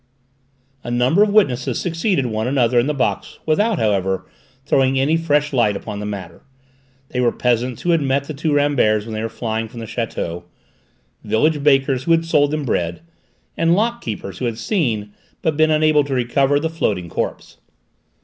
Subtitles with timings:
[0.83, 4.25] A number of witnesses succeeded one another in the box, without, however,
[4.65, 6.41] throwing any fresh light upon the matter;
[7.09, 9.85] they were peasants who had met the two Ramberts when they were flying from the
[9.85, 10.45] château,
[11.23, 13.01] village bakers who had sold them bread,
[13.55, 17.57] and lockkeepers who had seen, but been unable to recover, the floating corpse.